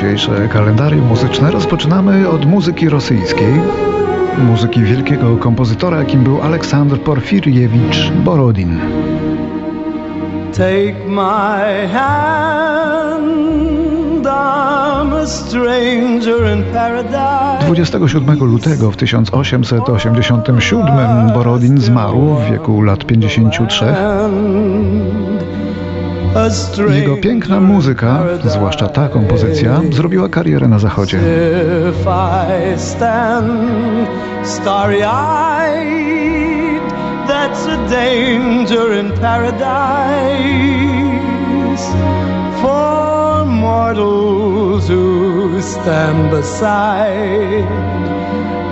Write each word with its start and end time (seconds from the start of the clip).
dzisiejsze 0.00 0.48
kalendarium 0.48 1.06
muzyczne 1.06 1.50
rozpoczynamy 1.50 2.28
od 2.28 2.46
muzyki 2.46 2.88
rosyjskiej. 2.88 3.60
Muzyki 4.38 4.82
wielkiego 4.82 5.36
kompozytora, 5.36 5.98
jakim 5.98 6.24
był 6.24 6.42
Aleksandr 6.42 7.00
Porfiriewicz 7.00 8.10
Borodin. 8.10 8.80
Take 10.52 10.94
my 11.08 11.88
hand, 11.92 13.30
I'm 14.26 15.14
a 15.22 15.26
stranger 15.26 16.56
in 16.56 16.62
paradise. 16.72 17.66
27 17.66 18.38
lutego 18.38 18.90
w 18.90 18.96
1887 18.96 21.32
Borodin 21.34 21.78
zmarł 21.78 22.34
w 22.34 22.50
wieku 22.50 22.82
lat 22.82 23.06
53. 23.06 23.84
Jego 26.94 27.16
piękna 27.16 27.60
muzyka, 27.60 28.22
zwłaszcza 28.44 28.88
ta 28.88 29.08
kompozycja, 29.08 29.80
zrobiła 29.92 30.28
karierę 30.28 30.68
na 30.68 30.78
zachodzie. 30.78 31.20
That's 37.26 37.66
a 37.66 37.76
danger 37.88 38.92
in 39.00 39.12
paradise 39.12 39.60
for 42.60 43.46
mortals 43.46 44.88
who 44.88 45.62
stand 45.62 46.30
beside 46.30 48.09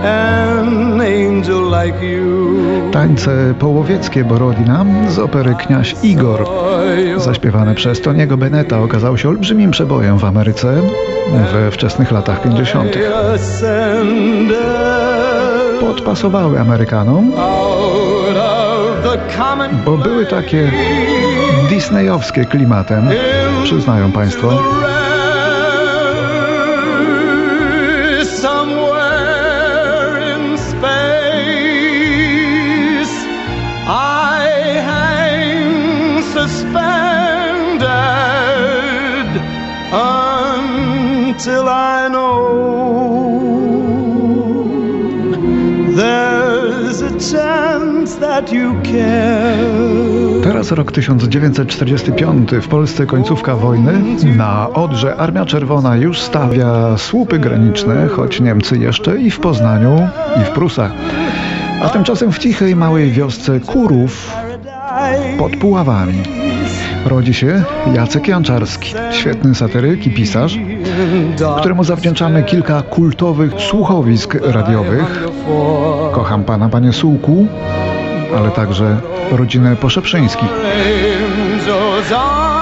an 0.05 1.01
angel 1.01 1.83
like 1.83 2.07
you. 2.07 2.59
Tańce 2.93 3.55
połowieckie 3.59 4.25
Borodina 4.25 4.85
z 5.09 5.19
opery 5.19 5.55
Kniaś 5.55 5.95
Igor, 6.03 6.45
zaśpiewane 7.17 7.75
przez 7.75 8.01
Toniego 8.01 8.37
Beneta, 8.37 8.81
okazało 8.81 9.17
się 9.17 9.29
olbrzymim 9.29 9.71
przebojem 9.71 10.19
w 10.19 10.25
Ameryce 10.25 10.83
we 11.53 11.71
wczesnych 11.71 12.13
latach 12.13 12.43
50. 12.43 12.99
Podpasowały 15.81 16.61
Amerykanom, 16.61 17.33
bo 19.85 19.97
były 19.97 20.27
takie 20.27 20.73
disneyowskie 21.71 22.45
klimatem, 22.45 23.09
przyznają 23.65 24.13
Państwo. 24.13 24.63
Until 41.39 41.69
I 41.69 42.09
know 42.09 42.59
there's 45.95 47.03
a 47.03 47.11
chance 47.33 48.19
that 48.21 48.53
you 48.53 48.75
care. 48.83 50.43
Teraz 50.43 50.73
rok 50.73 50.93
1945. 50.93 52.51
W 52.63 52.69
Polsce 52.69 53.07
końcówka 53.07 53.57
wojny. 53.57 53.93
Na 54.37 54.71
Odrze 54.71 55.17
Armia 55.17 55.45
Czerwona 55.45 55.97
już 55.97 56.21
stawia 56.21 56.97
słupy 56.97 57.39
graniczne, 57.39 58.09
choć 58.09 58.41
Niemcy 58.41 58.79
jeszcze 58.79 59.19
i 59.19 59.31
w 59.31 59.41
Poznaniu, 59.41 60.09
i 60.41 60.45
w 60.45 60.51
Prusach. 60.51 60.93
A 61.83 61.89
tymczasem 61.89 62.33
w 62.33 62.39
cichej 62.39 62.77
małej 62.77 63.11
wiosce 63.11 63.61
Kurów 63.61 64.33
pod 65.39 65.57
Puławami 65.57 66.23
rodzi 67.09 67.35
się 67.35 67.63
Jacek 67.95 68.29
Janczarski, 68.29 68.95
świetny 69.11 69.55
satyryk 69.55 70.07
i 70.07 70.11
pisarz, 70.11 70.59
któremu 71.59 71.85
zawdzięczamy 71.85 72.43
kilka 72.43 72.83
kultowych 72.83 73.53
słuchowisk 73.69 74.35
radiowych. 74.43 75.29
Kocham 76.13 76.45
pana, 76.45 76.69
panie 76.69 76.93
Sułku, 76.93 77.47
ale 78.39 78.51
także 78.51 79.01
rodzinę 79.31 79.77
Poszeprzyńskich. 79.77 80.49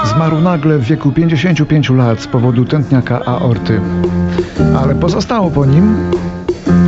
Zmarł 0.05 0.41
nagle 0.41 0.77
w 0.77 0.83
wieku 0.83 1.11
55 1.11 1.89
lat 1.89 2.21
z 2.21 2.27
powodu 2.27 2.65
tętniaka 2.65 3.25
aorty, 3.25 3.81
ale 4.81 4.95
pozostało 4.95 5.51
po 5.51 5.65
nim 5.65 6.11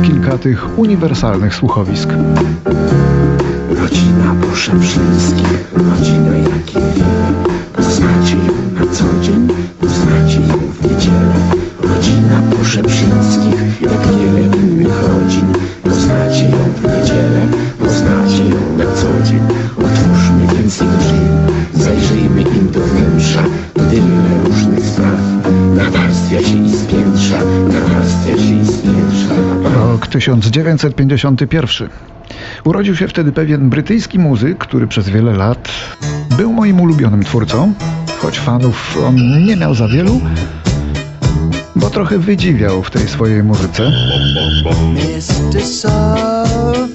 kilka 0.02 0.38
tych 0.38 0.78
uniwersalnych 0.78 1.54
słuchowisk. 1.54 2.08
Rodzina 3.70 4.34
Poszeprzyńskich, 4.50 5.72
rodzina 5.76 6.36
jakiej 6.36 6.82
Ją 8.00 8.06
na 8.74 8.92
co 8.92 9.04
dzień, 9.22 9.48
poznacie 9.80 10.40
ją 10.40 10.58
w 10.58 10.90
niedzielę. 10.90 11.34
Rodzina 11.82 12.42
Poszeprzyńskich, 12.58 13.82
jak 13.82 14.06
wiele 14.06 14.56
innych 14.56 15.02
rodzin. 15.08 15.46
Poznacie 15.84 16.44
ją 16.44 16.58
w 16.76 16.82
niedzielę, 16.82 17.40
poznacie 17.78 18.44
ją 18.44 18.76
na 18.78 18.84
co 18.84 19.30
dzień. 19.30 19.40
Otwórzmy 19.78 20.54
więc 20.56 20.82
ich 20.82 20.96
drzwi, 20.96 21.20
zajrzyjmy 21.74 22.42
im 22.42 22.70
do 22.70 22.80
wnętrza. 22.80 23.42
Tyle 23.74 24.44
różnych 24.44 24.86
spraw 24.86 25.20
nawarstwia 25.76 26.42
się 26.42 26.64
i 26.64 26.70
spiętrza, 26.76 27.38
nawarstwia 27.72 28.36
się 28.36 28.54
i 28.62 28.66
spiętrza. 28.66 29.34
Rok 29.74 30.06
1951. 30.06 31.88
Urodził 32.64 32.96
się 32.96 33.08
wtedy 33.08 33.32
pewien 33.32 33.70
brytyjski 33.70 34.18
muzyk, 34.18 34.58
który 34.58 34.86
przez 34.86 35.08
wiele 35.08 35.32
lat 35.32 35.68
był 36.36 36.52
moim 36.52 36.80
ulubionym 36.80 37.24
twórcą, 37.24 37.72
choć 38.18 38.38
fanów 38.38 38.98
on 39.06 39.44
nie 39.44 39.56
miał 39.56 39.74
za 39.74 39.88
wielu, 39.88 40.20
bo 41.76 41.90
trochę 41.90 42.18
wydziwiał 42.18 42.82
w 42.82 42.90
tej 42.90 43.08
swojej 43.08 43.42
muzyce. 43.42 43.92
Oh, 45.84 46.86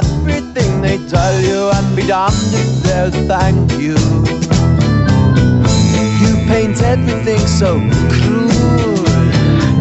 everything 0.00 0.82
they 0.82 0.98
tell 1.08 1.40
you 1.40 1.70
and 1.70 1.96
be 1.96 2.02
damned 2.06 2.54
if 2.54 2.82
they'll 2.82 3.10
thank 3.28 3.56
you. 3.56 3.57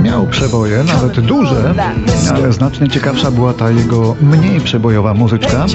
Miał 0.04 0.28
przeboje, 0.28 0.84
nawet 0.84 1.20
duże, 1.20 1.74
ale 2.36 2.54
znacznie 2.54 2.90
ciekawsza 2.90 3.32
była 3.32 3.54
ta 3.54 3.70
jego 3.70 4.16
mniej 4.22 4.62
przebojowa 4.62 5.14
muzyczka, 5.14 5.66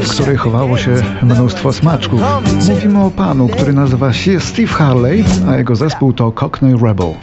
w 0.00 0.08
której 0.08 0.36
chowało 0.36 0.78
się 0.78 0.94
mnóstwo 1.22 1.72
smaczków. 1.72 2.20
Mówimy 2.68 3.04
o 3.04 3.10
panu, 3.10 3.48
który 3.48 3.72
nazywa 3.72 4.12
się 4.12 4.40
Steve 4.40 4.72
Harley, 4.72 5.24
a 5.48 5.56
jego 5.56 5.76
zespół 5.76 6.12
to 6.12 6.32
Cockney 6.32 6.74
Rebel. 6.82 7.14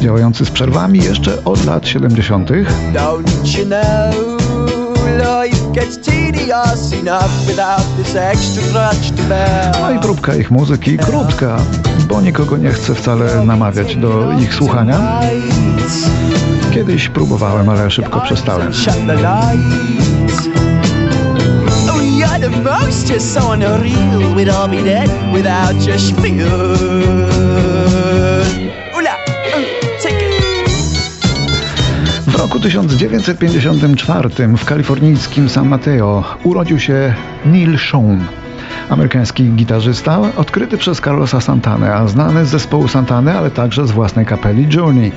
Działający 0.00 0.44
z 0.44 0.50
przerwami 0.50 0.98
jeszcze 0.98 1.44
od 1.44 1.64
lat 1.64 1.88
70. 1.88 2.50
No 9.80 9.90
i 9.90 9.98
próbka 9.98 10.34
ich 10.34 10.50
muzyki 10.50 10.98
krótka, 10.98 11.56
bo 12.08 12.20
nikogo 12.20 12.56
nie 12.56 12.70
chcę 12.70 12.94
wcale 12.94 13.44
namawiać 13.44 13.96
do 13.96 14.32
ich 14.40 14.54
słuchania. 14.54 15.20
Kiedyś 16.74 17.08
próbowałem, 17.08 17.68
ale 17.68 17.90
szybko 17.90 18.20
przestałem. 18.20 18.72
the 22.44 22.62
most, 22.62 23.08
you're 23.08 23.20
so 23.20 23.52
unreal. 23.52 24.34
We'd 24.34 24.48
all 24.48 24.68
be 24.68 24.82
dead 24.82 25.08
without 25.32 25.76
your 25.86 25.98
spiel. 25.98 28.43
Roku 32.38 32.60
1954 32.60 34.28
w 34.56 34.64
kalifornijskim 34.64 35.48
San 35.48 35.68
Mateo 35.68 36.24
urodził 36.44 36.78
się 36.78 37.14
Neil 37.46 37.78
Schon. 37.78 38.20
Amerykański 38.88 39.44
gitarzysta, 39.44 40.20
odkryty 40.36 40.78
przez 40.78 41.00
Carlosa 41.00 41.40
Santana, 41.40 41.94
a 41.94 42.08
znany 42.08 42.44
z 42.44 42.48
zespołu 42.48 42.88
Santany, 42.88 43.38
ale 43.38 43.50
także 43.50 43.86
z 43.86 43.90
własnej 43.90 44.26
kapeli 44.26 44.66
Journey. 44.74 45.12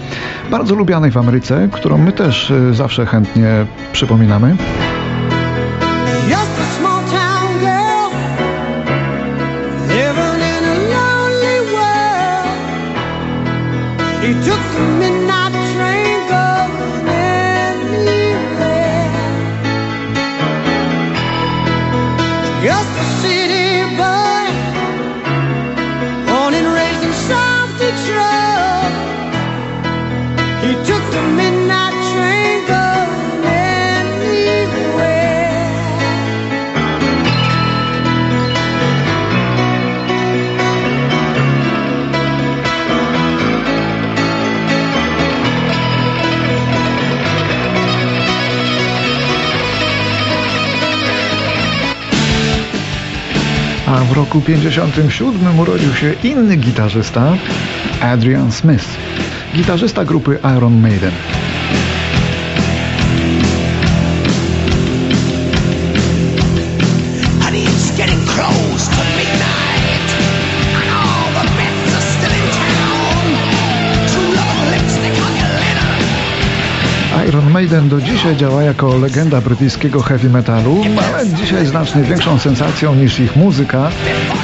Bardzo 0.52 0.76
lubianej 0.76 1.12
w 1.12 1.18
Ameryce, 1.18 1.70
którą 1.72 1.98
my 1.98 2.12
też 2.12 2.52
y, 2.52 2.74
zawsze 2.74 3.06
chętnie 3.06 3.66
przypominamy. 3.94 4.56
Roku 54.38 54.48
57 54.48 55.60
urodził 55.60 55.94
się 55.94 56.14
inny 56.24 56.56
gitarzysta, 56.56 57.38
Adrian 58.02 58.52
Smith, 58.52 58.86
gitarzysta 59.56 60.06
grupy 60.06 60.38
Iron 60.58 60.82
Maiden. 60.82 61.37
Maiden 77.58 77.90
do 77.90 78.02
dzisiaj 78.02 78.36
działa 78.36 78.64
jako 78.64 78.98
legenda 78.98 79.42
brytyjskiego 79.42 80.02
heavy 80.02 80.30
metalu, 80.30 80.82
ale 81.14 81.28
dzisiaj 81.28 81.66
znacznie 81.66 82.02
większą 82.04 82.40
sensacją 82.40 82.96
niż 82.96 83.20
ich 83.20 83.36
muzyka 83.36 83.90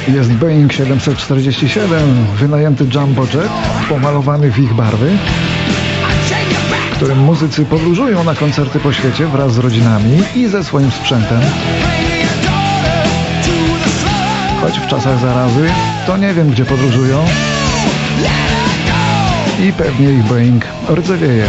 jest 0.08 0.32
Boeing 0.32 0.72
747, 0.72 2.26
wynajęty 2.36 2.86
jumbo 2.94 3.22
jet, 3.22 3.50
pomalowany 3.88 4.52
w 4.52 4.58
ich 4.58 4.74
barwy, 4.74 5.10
którym 6.92 7.18
muzycy 7.18 7.64
podróżują 7.64 8.24
na 8.24 8.34
koncerty 8.34 8.80
po 8.80 8.92
świecie 8.92 9.26
wraz 9.26 9.52
z 9.52 9.58
rodzinami 9.58 10.22
i 10.34 10.48
ze 10.48 10.64
swoim 10.64 10.90
sprzętem. 10.90 11.40
Choć 14.60 14.78
w 14.78 14.86
czasach 14.86 15.20
zarazy, 15.20 15.68
to 16.06 16.16
nie 16.16 16.34
wiem 16.34 16.50
gdzie 16.50 16.64
podróżują 16.64 17.24
i 19.68 19.72
pewnie 19.72 20.12
ich 20.12 20.24
Boeing 20.24 20.64
rdzewieje. 20.94 21.46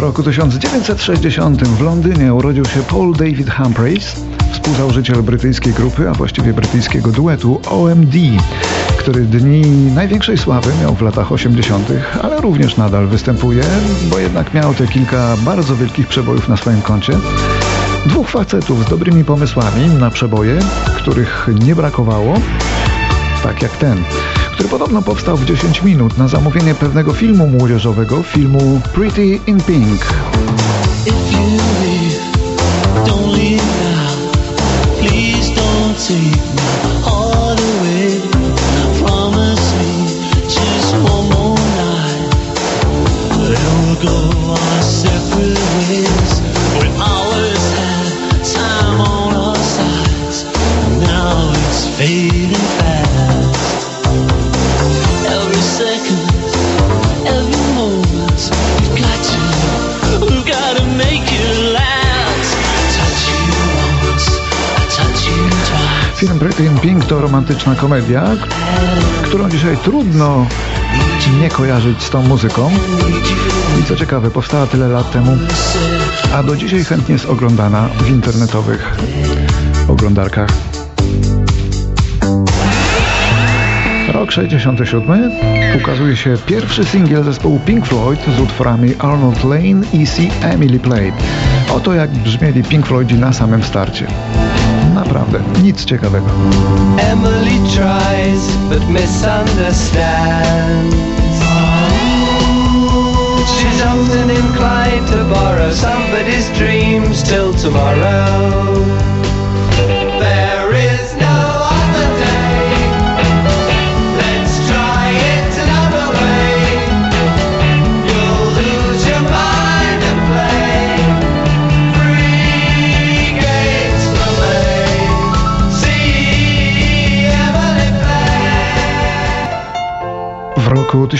Roku 0.00 0.22
1960 0.22 1.64
w 1.64 1.80
Londynie 1.80 2.34
urodził 2.34 2.64
się 2.64 2.82
Paul 2.82 3.12
David 3.12 3.50
Humphreys, 3.50 4.16
współzałożyciel 4.52 5.22
brytyjskiej 5.22 5.72
grupy, 5.72 6.08
a 6.08 6.12
właściwie 6.12 6.52
brytyjskiego 6.52 7.10
duetu 7.10 7.60
OMD, 7.70 8.14
który 8.98 9.20
dni 9.20 9.62
największej 9.94 10.38
sławy 10.38 10.72
miał 10.82 10.94
w 10.94 11.02
latach 11.02 11.32
80., 11.32 11.88
ale 12.22 12.40
również 12.40 12.76
nadal 12.76 13.06
występuje, 13.06 13.64
bo 14.10 14.18
jednak 14.18 14.54
miał 14.54 14.74
te 14.74 14.86
kilka 14.86 15.36
bardzo 15.36 15.76
wielkich 15.76 16.06
przebojów 16.06 16.48
na 16.48 16.56
swoim 16.56 16.82
koncie. 16.82 17.12
Dwóch 18.06 18.28
facetów 18.28 18.86
z 18.86 18.90
dobrymi 18.90 19.24
pomysłami 19.24 19.86
na 19.86 20.10
przeboje, 20.10 20.58
których 20.96 21.48
nie 21.64 21.74
brakowało, 21.74 22.34
tak 23.42 23.62
jak 23.62 23.76
ten 23.76 24.04
który 24.60 24.70
podobno 24.70 25.02
powstał 25.02 25.36
w 25.36 25.44
10 25.44 25.82
minut 25.82 26.18
na 26.18 26.28
zamówienie 26.28 26.74
pewnego 26.74 27.12
filmu 27.12 27.46
młodzieżowego, 27.46 28.22
filmu 28.22 28.80
Pretty 28.94 29.38
in 29.46 29.60
Pink. 29.60 30.06
go 44.02 44.39
romantyczna 67.30 67.74
komedia, 67.74 68.24
którą 69.22 69.50
dzisiaj 69.50 69.76
trudno 69.76 70.46
nie 71.40 71.48
kojarzyć 71.48 72.02
z 72.02 72.10
tą 72.10 72.22
muzyką. 72.22 72.70
I 73.80 73.84
co 73.84 73.96
ciekawe, 73.96 74.30
powstała 74.30 74.66
tyle 74.66 74.88
lat 74.88 75.12
temu, 75.12 75.36
a 76.34 76.42
do 76.42 76.56
dzisiaj 76.56 76.84
chętnie 76.84 77.12
jest 77.12 77.26
oglądana 77.26 77.88
w 77.88 78.08
internetowych 78.08 78.96
oglądarkach. 79.88 80.50
Rok 84.12 84.32
67 84.32 85.30
ukazuje 85.82 86.16
się 86.16 86.36
pierwszy 86.46 86.84
singiel 86.84 87.24
zespołu 87.24 87.60
Pink 87.66 87.86
Floyd 87.86 88.20
z 88.36 88.40
utworami 88.40 88.94
Arnold 88.98 89.44
Lane 89.44 89.82
i 89.92 90.06
See 90.06 90.30
Emily 90.42 90.78
Play. 90.80 91.12
Oto 91.74 91.94
jak 91.94 92.10
brzmieli 92.10 92.64
Pink 92.64 92.86
Floydzi 92.86 93.14
na 93.14 93.32
samym 93.32 93.62
starcie. 93.62 94.06
Naprawdę, 95.12 95.40
nic 95.62 95.84
ciekawego. 95.84 96.26
Emily 96.98 97.60
tries, 97.74 98.56
but 98.68 98.88
misunderstands. 98.88 100.96
She's 103.58 103.82
often 103.82 104.30
inclined 104.30 105.06
to 105.08 105.24
borrow 105.24 105.72
somebody's 105.72 106.48
dreams 106.58 107.22
till 107.22 107.54
tomorrow. 107.54 108.79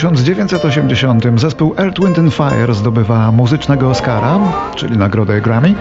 1980 0.01 1.41
zespół 1.41 1.75
Earth, 1.79 2.01
Wind 2.01 2.35
Fire 2.35 2.75
zdobywa 2.75 3.33
muzycznego 3.33 3.91
Oscara, 3.91 4.39
czyli 4.75 4.99
nagrodę 4.99 5.41
Grammy, 5.41 5.75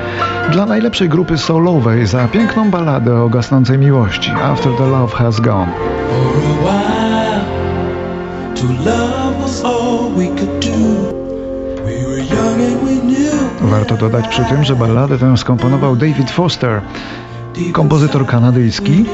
dla 0.51 0.65
najlepszej 0.65 1.09
grupy 1.09 1.37
solowej 1.37 2.07
za 2.07 2.27
piękną 2.27 2.71
balladę 2.71 3.21
o 3.21 3.29
gasnącej 3.29 3.77
miłości. 3.77 4.31
After 4.31 4.71
the 4.77 4.85
Love 4.87 5.15
Has 5.15 5.39
Gone. 5.39 5.71
Warto 13.61 13.97
dodać 13.97 14.27
przy 14.27 14.45
tym, 14.45 14.63
że 14.63 14.75
balladę 14.75 15.17
tę 15.17 15.37
skomponował 15.37 15.95
David 15.95 16.31
Foster, 16.31 16.81
kompozytor 17.73 18.25
kanadyjski, 18.25 19.05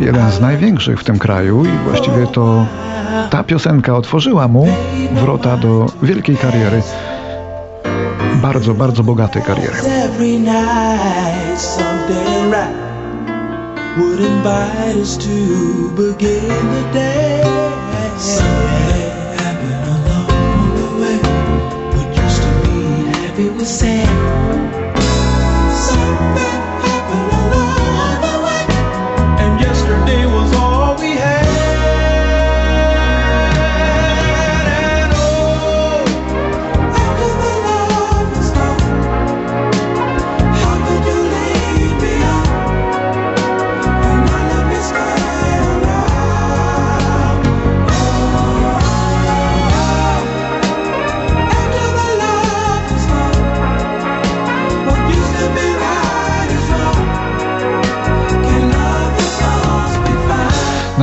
jeden 0.00 0.30
z 0.30 0.40
największych 0.40 1.00
w 1.00 1.04
tym 1.04 1.18
kraju 1.18 1.64
i 1.64 1.88
właściwie 1.88 2.26
to 2.26 2.66
ta 3.30 3.44
piosenka 3.44 3.96
otworzyła 3.96 4.48
mu 4.48 4.68
wrota 5.12 5.56
do 5.56 5.86
wielkiej 6.02 6.36
kariery. 6.36 6.82
Bardzo, 8.42 8.74
bardzo 8.74 9.02
bogatej 9.02 9.42
kariery. 9.42 9.76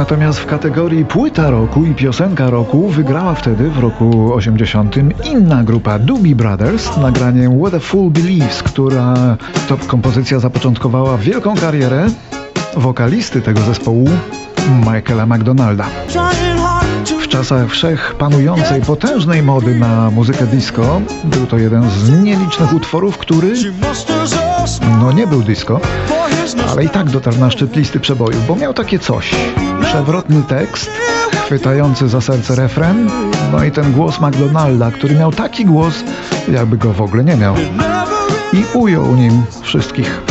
Natomiast 0.05 0.39
w 0.39 0.45
kategorii 0.45 1.05
płyta 1.05 1.49
roku 1.49 1.85
i 1.85 1.93
piosenka 1.93 2.49
roku 2.49 2.89
wygrała 2.89 3.33
wtedy 3.33 3.69
w 3.69 3.79
roku 3.79 4.33
80 4.33 4.95
inna 5.23 5.63
grupa 5.63 5.99
Doobie 5.99 6.35
Brothers 6.35 6.97
nagraniem 6.97 7.59
What 7.59 7.73
a 7.73 7.79
Fool 7.79 8.11
Believes, 8.11 8.63
która 8.63 9.37
to 9.67 9.77
kompozycja 9.87 10.39
zapoczątkowała 10.39 11.17
wielką 11.17 11.55
karierę 11.55 12.07
wokalisty 12.77 13.41
tego 13.41 13.61
zespołu 13.61 14.09
Michaela 14.79 15.25
McDonalda. 15.25 15.85
W 17.21 17.27
czasach 17.27 17.69
wszech 17.69 18.15
panującej 18.17 18.81
potężnej 18.81 19.43
mody 19.43 19.79
na 19.79 20.11
muzykę 20.11 20.47
disco 20.47 21.01
był 21.23 21.45
to 21.45 21.57
jeden 21.57 21.89
z 21.89 22.23
nielicznych 22.23 22.73
utworów, 22.73 23.17
który 23.17 23.53
no 24.99 25.11
nie 25.11 25.27
był 25.27 25.41
disco, 25.41 25.79
ale 26.71 26.83
i 26.83 26.89
tak 26.89 27.09
dotarł 27.09 27.37
na 27.37 27.51
szczyt 27.51 27.75
listy 27.75 27.99
przebojów, 27.99 28.47
bo 28.47 28.55
miał 28.55 28.73
takie 28.73 28.99
coś. 28.99 29.35
Przewrotny 29.81 30.43
tekst, 30.43 30.91
chwytający 31.45 32.09
za 32.09 32.21
serce 32.21 32.55
refren, 32.55 33.09
no 33.51 33.63
i 33.63 33.71
ten 33.71 33.91
głos 33.91 34.21
McDonalda, 34.21 34.91
który 34.91 35.15
miał 35.15 35.31
taki 35.31 35.65
głos, 35.65 36.03
jakby 36.51 36.77
go 36.77 36.93
w 36.93 37.01
ogóle 37.01 37.23
nie 37.23 37.35
miał. 37.35 37.55
I 38.53 38.77
ujął 38.77 39.15
nim 39.15 39.43
wszystkich. 39.61 40.21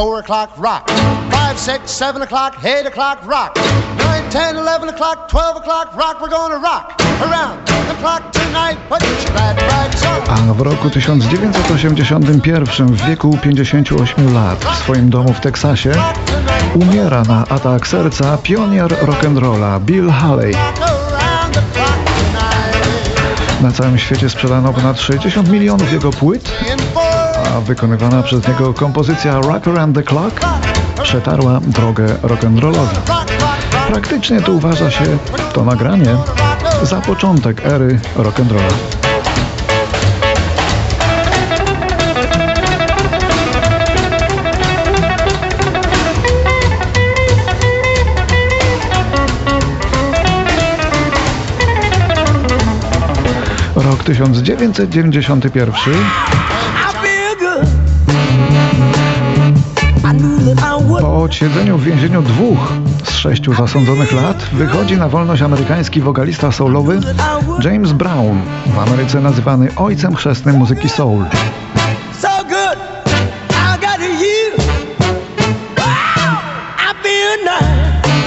Four 0.00 0.20
o'clock, 0.20 0.50
rock. 0.56 0.88
Five, 1.30 1.58
six, 1.58 1.90
seven 1.90 2.22
o'clock, 2.22 2.64
eight 2.64 2.86
o'clock, 2.86 3.18
rock. 3.26 3.54
Nine, 3.98 4.30
ten, 4.30 4.56
eleven 4.56 4.88
o'clock, 4.88 5.28
twelve 5.28 5.56
o'clock, 5.60 5.94
rock. 5.94 6.22
We're 6.22 6.34
gonna 6.38 6.56
rock 6.56 6.84
around 7.20 7.66
the 7.90 7.96
clock 8.02 8.22
tonight. 8.32 8.78
Put 8.88 9.02
your 9.02 9.32
glad 9.32 9.56
rags 9.60 10.02
on. 10.04 10.50
A 10.50 10.54
w 10.54 10.60
roku 10.60 10.90
1981 10.90 12.86
w 12.86 13.06
wieku 13.06 13.38
58 13.42 14.34
lat 14.34 14.64
w 14.64 14.76
swoim 14.76 15.10
domu 15.10 15.32
w 15.32 15.40
Teksasie 15.40 15.92
umiera 16.74 17.22
na 17.22 17.44
atak 17.48 17.88
serca 17.88 18.38
pionier 18.38 18.96
rock'n'rolla 19.00 19.80
Bill 19.80 20.10
Haley. 20.10 20.54
Na 23.62 23.72
całym 23.72 23.98
świecie 23.98 24.30
sprzedano 24.30 24.72
ponad 24.72 25.00
60 25.00 25.48
milionów 25.48 25.92
jego 25.92 26.10
płyt, 26.10 26.50
wykonywana 27.58 28.22
przez 28.22 28.48
niego 28.48 28.74
kompozycja 28.74 29.40
Rock 29.40 29.68
Around 29.68 29.96
the 29.96 30.02
Clock 30.02 30.40
przetarła 31.02 31.60
drogę 31.60 32.06
rock'n'rollowi. 32.06 32.72
rock, 32.72 33.08
rock, 33.08 33.30
rock. 33.40 33.86
Praktycznie 33.88 34.42
tu 34.42 34.56
uważa 34.56 34.90
się 34.90 35.04
to 35.52 35.64
nagranie 35.64 36.16
za 36.82 37.00
początek 37.00 37.66
ery 37.66 38.00
rock'n'rolla. 38.16 38.74
Rok 53.76 54.04
1991 54.04 56.39
Po 61.00 61.22
odsiedzeniu 61.22 61.78
w 61.78 61.84
więzieniu 61.84 62.22
dwóch 62.22 62.72
z 63.04 63.10
sześciu 63.10 63.54
zasądzonych 63.54 64.12
lat 64.12 64.36
wychodzi 64.52 64.96
na 64.96 65.08
wolność 65.08 65.42
amerykański 65.42 66.00
wokalista 66.00 66.52
soulowy 66.52 67.00
James 67.64 67.92
Brown, 67.92 68.40
w 68.66 68.78
Ameryce 68.78 69.20
nazywany 69.20 69.68
ojcem 69.76 70.16
chrzestnym 70.16 70.56
muzyki 70.56 70.88
soul. 70.88 71.24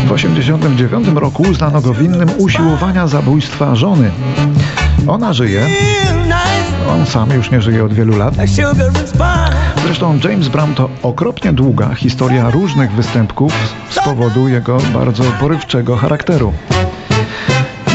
W 0.06 0.16
1989 0.16 1.08
roku 1.16 1.44
uznano 1.44 1.82
go 1.82 1.94
winnym 1.94 2.30
usiłowania 2.38 3.08
zabójstwa 3.08 3.76
żony. 3.76 4.12
Ona 5.08 5.34
żyje. 5.34 5.68
On 6.90 7.06
sam 7.06 7.30
już 7.30 7.52
nie 7.52 7.62
żyje 7.62 7.84
od 7.86 7.94
wielu 7.94 8.18
lat. 8.18 8.34
Zresztą 9.86 10.20
James 10.24 10.48
Brown 10.48 10.76
to 10.76 10.90
okropnie 11.04 11.54
długa 11.54 11.96
historia 11.96 12.50
różnych 12.50 12.92
występków 12.92 13.54
z 13.90 14.06
powodu 14.06 14.48
jego 14.48 14.78
bardzo 14.94 15.24
porywczego 15.24 15.96
charakteru. 15.96 16.54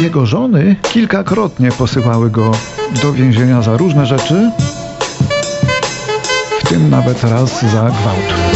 Jego 0.02 0.26
żony 0.26 0.76
kilkakrotnie 0.83 1.73
posyłały 1.73 2.30
go 2.30 2.50
do 3.02 3.12
więzienia 3.12 3.62
za 3.62 3.76
różne 3.76 4.07
rzeczy, 4.07 4.50
w 6.61 6.68
tym 6.68 6.90
nawet 6.90 7.25
raz 7.25 7.62
za 7.62 7.90
gwałt. 7.90 8.48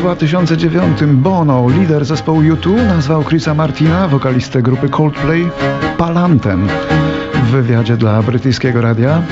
2009 0.00 1.04
Bono, 1.06 1.68
lider 1.68 2.04
zespołu 2.04 2.40
U2, 2.40 2.86
nazwał 2.86 3.24
Chrisa 3.24 3.54
Martina, 3.54 4.08
wokalistę 4.08 4.62
grupy 4.62 4.88
Coldplay, 4.88 5.50
palantem. 5.98 6.68
W 7.34 7.50
wywiadzie 7.50 7.96
dla 7.96 8.22
brytyjskiego 8.22 8.80
radia. 8.80 9.22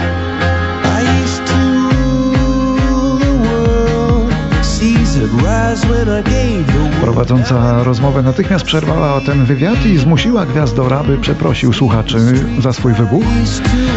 Prowadząca 7.01 7.83
rozmowę 7.83 8.23
natychmiast 8.23 8.65
przerwała 8.65 9.21
ten 9.21 9.45
wywiad 9.45 9.87
i 9.87 9.99
zmusiła 9.99 10.47
gwiazdora, 10.47 11.05
by 11.05 11.19
przeprosił 11.19 11.73
słuchaczy 11.73 12.19
za 12.59 12.73
swój 12.73 12.93
wybuch. 12.93 13.25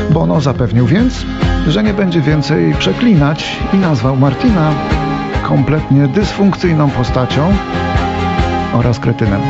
Bono 0.10 0.42
zapewnił 0.42 0.88
więc, 0.88 1.26
że 1.68 1.84
nie 1.84 1.94
będzie 1.94 2.22
więcej 2.22 2.76
przeklinać 2.80 3.60
i 3.74 3.78
nazwał 3.78 4.18
Martina 4.18 4.74
kompletnie 5.52 6.08
dysfunkcyjną 6.08 6.90
postacią 6.90 7.54
oraz 8.74 9.00
kretynem. 9.00 9.42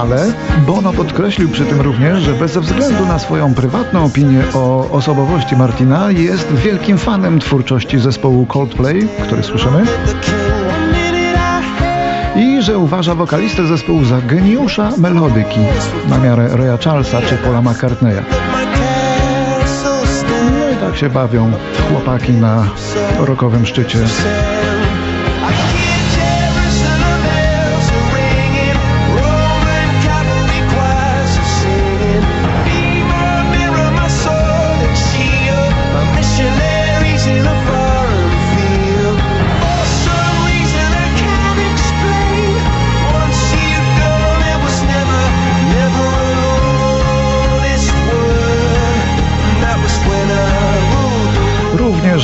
Ale 0.00 0.32
Bono 0.66 0.92
podkreślił 0.92 1.48
przy 1.48 1.64
tym 1.64 1.80
również, 1.80 2.22
że 2.22 2.32
bez 2.32 2.56
względu 2.56 3.06
na 3.06 3.18
swoją 3.18 3.54
prywatną 3.54 4.04
opinię 4.04 4.42
o 4.54 4.90
osobowości 4.90 5.56
Martina 5.56 6.10
jest 6.10 6.54
wielkim 6.54 6.98
fanem 6.98 7.40
twórczości 7.40 7.98
zespołu 7.98 8.46
Coldplay, 8.46 9.08
który 9.22 9.42
słyszymy, 9.42 9.84
Że 12.62 12.78
uważa 12.78 13.14
wokalistę 13.14 13.66
zespołu 13.66 14.04
za 14.04 14.20
geniusza 14.20 14.90
melodyki 14.98 15.60
na 16.08 16.18
miarę 16.18 16.48
Raya 16.52 16.78
Charlesa 16.84 17.22
czy 17.22 17.36
Paula 17.36 17.62
McCartneya. 17.62 18.22
No 20.60 20.70
i 20.70 20.76
tak 20.76 20.96
się 20.96 21.10
bawią 21.10 21.52
chłopaki 21.88 22.32
na 22.32 22.66
rokowym 23.18 23.66
szczycie. 23.66 23.98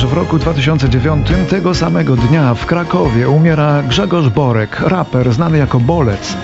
W 0.09 0.13
roku 0.13 0.39
2009, 0.39 1.27
tego 1.49 1.75
samego 1.75 2.15
dnia 2.15 2.53
w 2.53 2.65
Krakowie 2.65 3.29
umiera 3.29 3.83
Grzegorz 3.83 4.29
Borek, 4.29 4.79
raper 4.79 5.33
znany 5.33 5.57
jako 5.57 5.79
Bolec. 5.79 6.37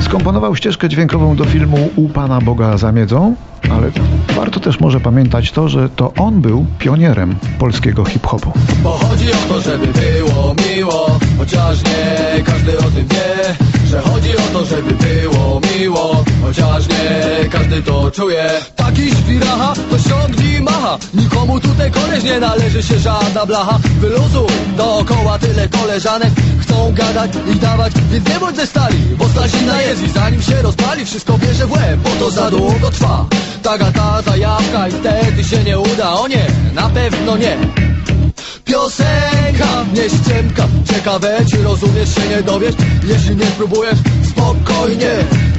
Skomponował 0.00 0.56
ścieżkę 0.56 0.88
dźwiękową 0.88 1.36
do 1.36 1.44
filmu 1.44 1.90
U 1.96 2.08
Pana 2.08 2.40
Boga 2.40 2.76
za 2.76 2.92
miedzą, 2.92 3.34
ale 3.70 3.90
warto 4.36 4.60
też 4.60 4.80
może 4.80 5.00
pamiętać 5.00 5.52
to, 5.52 5.68
że 5.68 5.88
to 5.88 6.12
on 6.18 6.40
był 6.40 6.66
pionierem 6.78 7.36
polskiego 7.58 8.04
hip-hopu. 8.04 8.52
Bo 8.82 8.90
chodzi 8.90 9.32
o 9.32 9.36
to, 9.48 9.60
żeby 9.60 9.86
było 9.86 10.54
miło 10.68 11.18
Chociaż 11.38 11.78
nie 11.84 12.42
każdy 12.42 12.78
o 12.78 12.82
tym 12.82 13.08
wie 13.08 13.54
Że 13.86 14.00
chodzi 14.00 14.36
o 14.36 14.52
to, 14.52 14.64
żeby 14.64 14.94
było 14.94 15.60
miło 15.78 16.24
Chociaż 16.42 16.88
nie 16.88 17.48
każdy 17.48 17.82
to 17.82 18.10
czuje 18.10 18.50
Taki 18.76 19.10
świracha 19.10 19.74
to 19.90 19.98
ściągnij 19.98 20.39
macha. 20.60 20.98
Nikomu 21.14 21.60
tutaj 21.60 21.90
koleś 21.90 22.24
nie 22.24 22.40
należy 22.40 22.82
się 22.82 22.98
żadna 22.98 23.46
blacha. 23.46 23.78
Wyluzuj 24.00 24.48
dookoła 24.76 25.38
tyle 25.38 25.68
koleżanek 25.68 26.30
Chcą 26.60 26.92
gadać 26.92 27.30
i 27.52 27.58
dawać, 27.58 27.92
więc 28.10 28.28
nie 28.28 28.38
bądź 28.40 28.56
ze 28.56 28.66
stali 28.66 28.96
Bo 29.18 29.28
stasina 29.28 29.82
jest 29.82 30.02
i 30.02 30.08
zanim 30.08 30.42
się 30.42 30.62
rozpali. 30.62 31.04
Wszystko 31.04 31.38
bierze 31.38 31.66
w 31.66 31.72
łeb, 31.72 32.00
bo 32.04 32.10
to 32.10 32.30
za 32.30 32.50
długo 32.50 32.90
trwa. 32.90 33.26
Ta 33.62 34.22
zajawka 34.22 34.88
i 34.88 34.92
wtedy 34.92 35.44
się 35.44 35.64
nie 35.64 35.78
uda. 35.78 36.12
O 36.12 36.28
nie, 36.28 36.46
na 36.74 36.88
pewno 36.88 37.36
nie 37.36 37.89
Piosenka, 38.70 39.84
nie 39.94 40.10
ściemka 40.10 40.68
Ciekawe, 40.92 41.38
czy 41.50 41.62
rozumiesz 41.62 42.14
się 42.14 42.28
nie 42.28 42.42
dowiesz. 42.42 42.74
Jeśli 43.04 43.36
nie 43.36 43.46
spróbujesz, 43.46 43.98
spokojnie. 44.30 45.10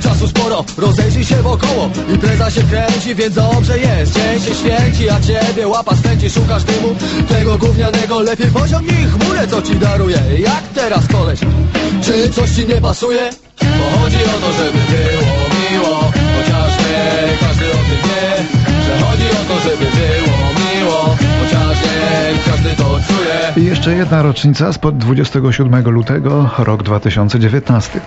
Czasu 0.04 0.28
sporo, 0.28 0.66
rozejrzyj 0.78 1.26
się 1.26 1.36
wokoło 1.36 1.90
Impreza 2.10 2.52
się 2.52 2.64
kręci, 2.64 3.16
więc 3.16 3.36
dobrze 3.36 3.80
jest. 3.80 4.14
Dzień 4.14 4.42
się 4.42 4.56
święci, 4.56 5.10
a 5.10 5.20
ciebie 5.20 5.68
łapa 5.68 5.96
spędzi 5.96 6.30
Szukasz 6.30 6.64
dymu, 6.64 6.96
tego 7.30 7.58
gównianego 7.58 8.20
Lepiej 8.20 8.48
poziomnij 8.48 9.06
chmurę, 9.06 9.48
co 9.48 9.62
ci 9.62 9.76
daruje. 9.76 10.20
Jak 10.40 10.64
teraz 10.76 11.08
koleś, 11.08 11.40
czy 12.04 12.30
coś 12.30 12.50
ci 12.52 12.68
nie 12.68 12.82
pasuje? 12.82 13.30
Bo 13.62 14.00
chodzi 14.00 14.18
o 14.18 14.40
to, 14.42 14.54
żeby 14.54 14.80
było 14.92 15.44
miło 15.72 16.00
Chociaż 16.38 16.72
nie 16.80 17.38
każdy 17.40 17.66
o 17.66 17.82
tym 17.88 18.02
wie 18.04 18.44
Że 18.86 19.06
chodzi 19.06 19.30
o 19.32 19.54
to, 19.54 19.70
żeby 19.70 19.86
było 19.86 20.38
miło 20.38 20.61
każdy 22.46 22.70
to 22.70 22.84
czuje 22.84 23.64
I 23.64 23.66
jeszcze 23.66 23.96
jedna 23.96 24.22
rocznica 24.22 24.74
spod 24.74 24.98
27 24.98 25.90
lutego, 25.90 26.50
rok 26.60 26.84
2019. 26.84 28.00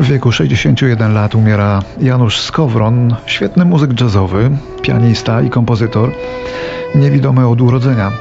W 0.00 0.06
wieku 0.06 0.32
61 0.32 1.14
lat 1.14 1.34
umiera 1.34 1.82
Janusz 2.00 2.40
Skowron, 2.40 3.14
świetny 3.26 3.64
muzyk 3.64 4.00
jazzowy, 4.00 4.50
pianista 4.82 5.42
i 5.42 5.50
kompozytor, 5.50 6.12
niewidomy 6.94 7.48
od 7.48 7.60
urodzenia. 7.60 8.12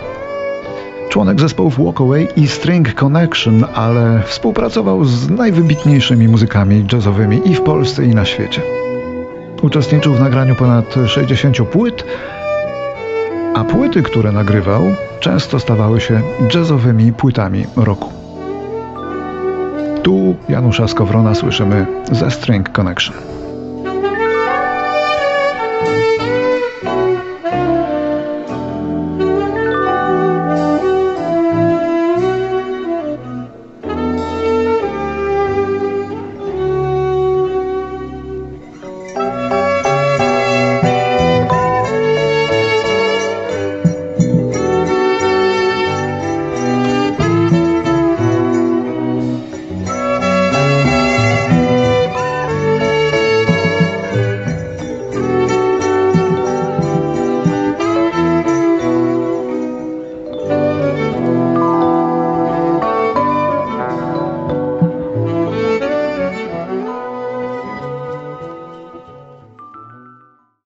Członek 1.09 1.39
zespołów 1.39 1.77
Walkaway 1.77 2.27
i 2.35 2.47
String 2.47 2.93
Connection, 2.93 3.65
ale 3.73 4.21
współpracował 4.25 5.05
z 5.05 5.29
najwybitniejszymi 5.29 6.27
muzykami 6.27 6.85
jazzowymi 6.93 7.41
i 7.45 7.55
w 7.55 7.61
Polsce 7.61 8.05
i 8.05 8.15
na 8.15 8.25
świecie. 8.25 8.61
Uczestniczył 9.61 10.13
w 10.13 10.19
nagraniu 10.19 10.55
ponad 10.55 10.95
60 11.07 11.57
płyt, 11.57 12.05
a 13.55 13.63
płyty, 13.63 14.03
które 14.03 14.31
nagrywał, 14.31 14.83
często 15.19 15.59
stawały 15.59 16.01
się 16.01 16.21
jazzowymi 16.55 17.13
płytami 17.13 17.65
roku. 17.75 18.09
Tu 20.03 20.35
Janusza 20.49 20.87
Skowrona 20.87 21.35
słyszymy 21.35 21.85
ze 22.11 22.31
String 22.31 22.69
Connection. 22.69 23.34